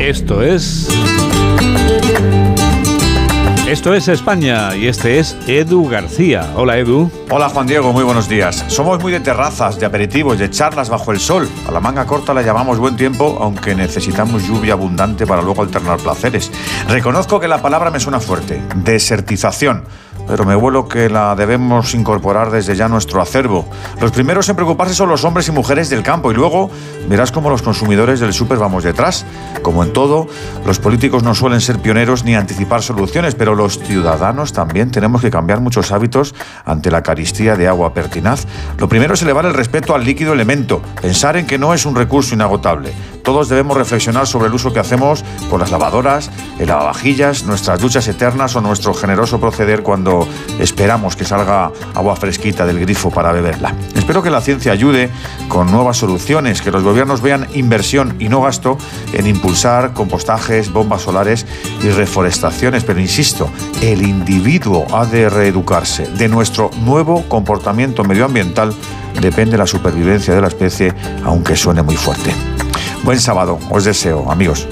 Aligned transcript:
Esto 0.00 0.42
es... 0.42 0.88
Esto 3.68 3.94
es 3.94 4.08
España 4.08 4.74
y 4.74 4.88
este 4.88 5.18
es 5.18 5.36
Edu 5.46 5.88
García. 5.88 6.54
Hola 6.56 6.78
Edu. 6.78 7.10
Hola 7.28 7.50
Juan 7.50 7.66
Diego, 7.66 7.92
muy 7.92 8.02
buenos 8.02 8.26
días. 8.26 8.64
Somos 8.68 9.00
muy 9.00 9.12
de 9.12 9.20
terrazas, 9.20 9.78
de 9.78 9.84
aperitivos, 9.84 10.38
de 10.38 10.48
charlas 10.48 10.88
bajo 10.88 11.12
el 11.12 11.20
sol. 11.20 11.48
A 11.68 11.70
la 11.70 11.80
manga 11.80 12.06
corta 12.06 12.32
la 12.32 12.40
llamamos 12.42 12.78
buen 12.78 12.96
tiempo, 12.96 13.38
aunque 13.40 13.74
necesitamos 13.74 14.42
lluvia 14.48 14.72
abundante 14.72 15.26
para 15.26 15.42
luego 15.42 15.62
alternar 15.62 15.98
placeres. 15.98 16.50
Reconozco 16.88 17.38
que 17.38 17.46
la 17.46 17.60
palabra 17.60 17.90
me 17.90 18.00
suena 18.00 18.20
fuerte. 18.20 18.60
Desertización 18.76 19.84
pero 20.30 20.44
me 20.44 20.54
vuelo 20.54 20.86
que 20.86 21.10
la 21.10 21.34
debemos 21.34 21.92
incorporar 21.92 22.52
desde 22.52 22.76
ya 22.76 22.84
a 22.84 22.88
nuestro 22.88 23.20
acervo. 23.20 23.66
Los 24.00 24.12
primeros 24.12 24.48
en 24.48 24.54
preocuparse 24.54 24.94
son 24.94 25.08
los 25.08 25.24
hombres 25.24 25.48
y 25.48 25.52
mujeres 25.52 25.90
del 25.90 26.04
campo 26.04 26.30
y 26.30 26.34
luego 26.34 26.70
verás 27.08 27.32
cómo 27.32 27.50
los 27.50 27.62
consumidores 27.62 28.20
del 28.20 28.32
súper 28.32 28.58
vamos 28.58 28.84
detrás. 28.84 29.26
Como 29.62 29.82
en 29.82 29.92
todo, 29.92 30.28
los 30.64 30.78
políticos 30.78 31.24
no 31.24 31.34
suelen 31.34 31.60
ser 31.60 31.80
pioneros 31.80 32.22
ni 32.22 32.36
anticipar 32.36 32.82
soluciones, 32.82 33.34
pero 33.34 33.56
los 33.56 33.80
ciudadanos 33.80 34.52
también 34.52 34.92
tenemos 34.92 35.20
que 35.20 35.32
cambiar 35.32 35.60
muchos 35.60 35.90
hábitos 35.90 36.32
ante 36.64 36.92
la 36.92 37.02
caristía 37.02 37.56
de 37.56 37.66
agua 37.66 37.92
pertinaz. 37.92 38.46
Lo 38.78 38.88
primero 38.88 39.14
es 39.14 39.22
elevar 39.22 39.46
el 39.46 39.54
respeto 39.54 39.96
al 39.96 40.04
líquido 40.04 40.32
elemento, 40.32 40.80
pensar 41.02 41.36
en 41.36 41.46
que 41.46 41.58
no 41.58 41.74
es 41.74 41.84
un 41.86 41.96
recurso 41.96 42.36
inagotable. 42.36 42.92
Todos 43.30 43.48
debemos 43.48 43.76
reflexionar 43.76 44.26
sobre 44.26 44.48
el 44.48 44.54
uso 44.54 44.72
que 44.72 44.80
hacemos 44.80 45.24
con 45.48 45.60
las 45.60 45.70
lavadoras, 45.70 46.32
el 46.58 46.66
lavavajillas, 46.66 47.44
nuestras 47.44 47.80
duchas 47.80 48.08
eternas 48.08 48.56
o 48.56 48.60
nuestro 48.60 48.92
generoso 48.92 49.38
proceder 49.38 49.84
cuando 49.84 50.26
esperamos 50.58 51.14
que 51.14 51.24
salga 51.24 51.70
agua 51.94 52.16
fresquita 52.16 52.66
del 52.66 52.80
grifo 52.80 53.12
para 53.12 53.30
beberla. 53.30 53.72
Espero 53.94 54.20
que 54.20 54.30
la 54.30 54.40
ciencia 54.40 54.72
ayude 54.72 55.10
con 55.46 55.70
nuevas 55.70 55.98
soluciones, 55.98 56.60
que 56.60 56.72
los 56.72 56.82
gobiernos 56.82 57.22
vean 57.22 57.46
inversión 57.54 58.16
y 58.18 58.28
no 58.28 58.42
gasto 58.42 58.76
en 59.12 59.28
impulsar 59.28 59.92
compostajes, 59.92 60.72
bombas 60.72 61.02
solares 61.02 61.46
y 61.84 61.88
reforestaciones. 61.90 62.82
Pero 62.82 62.98
insisto, 62.98 63.48
el 63.80 64.02
individuo 64.02 64.88
ha 64.92 65.06
de 65.06 65.30
reeducarse. 65.30 66.08
De 66.08 66.26
nuestro 66.26 66.72
nuevo 66.82 67.22
comportamiento 67.28 68.02
medioambiental 68.02 68.74
depende 69.20 69.56
la 69.56 69.68
supervivencia 69.68 70.34
de 70.34 70.40
la 70.40 70.48
especie, 70.48 70.92
aunque 71.24 71.54
suene 71.54 71.82
muy 71.82 71.94
fuerte. 71.94 72.34
Buen 73.02 73.18
sábado, 73.20 73.58
os 73.70 73.84
deseo, 73.84 74.30
amigos. 74.30 74.68